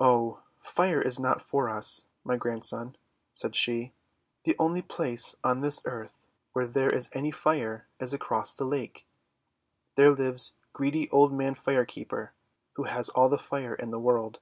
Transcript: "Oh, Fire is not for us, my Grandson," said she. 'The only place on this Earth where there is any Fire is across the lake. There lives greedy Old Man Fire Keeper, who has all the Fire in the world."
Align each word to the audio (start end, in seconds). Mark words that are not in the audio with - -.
"Oh, 0.00 0.42
Fire 0.58 1.00
is 1.00 1.20
not 1.20 1.40
for 1.40 1.68
us, 1.68 2.06
my 2.24 2.36
Grandson," 2.36 2.96
said 3.32 3.54
she. 3.54 3.92
'The 4.42 4.56
only 4.58 4.82
place 4.82 5.36
on 5.44 5.60
this 5.60 5.80
Earth 5.84 6.26
where 6.54 6.66
there 6.66 6.90
is 6.92 7.08
any 7.12 7.30
Fire 7.30 7.86
is 8.00 8.12
across 8.12 8.52
the 8.52 8.64
lake. 8.64 9.06
There 9.94 10.10
lives 10.10 10.54
greedy 10.72 11.08
Old 11.10 11.32
Man 11.32 11.54
Fire 11.54 11.84
Keeper, 11.84 12.32
who 12.72 12.82
has 12.82 13.10
all 13.10 13.28
the 13.28 13.38
Fire 13.38 13.76
in 13.76 13.92
the 13.92 14.00
world." 14.00 14.40